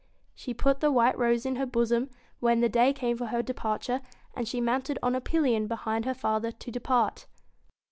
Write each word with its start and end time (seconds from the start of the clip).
She 0.33 0.55
put 0.55 0.79
the 0.79 0.91
white 0.91 1.15
rose 1.15 1.45
in 1.45 1.57
her 1.57 1.65
bosom, 1.67 2.09
when 2.39 2.59
the 2.59 2.67
day 2.69 2.91
came 2.91 3.15
for 3.17 3.43
de 3.43 3.53
parture, 3.53 4.01
and 4.33 4.47
she 4.47 4.59
mounted 4.59 4.97
on 5.03 5.13
a 5.13 5.21
pillion 5.21 5.67
behind 5.67 6.05
her 6.05 6.15
father 6.15 6.51
to 6.51 6.71
depart. 6.71 7.27